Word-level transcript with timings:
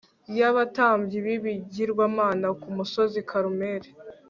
yabatambyi 0.39 1.17
bibigirwamana 1.25 2.47
ku 2.61 2.67
musozi 2.77 3.19
Karumeli 3.29 3.89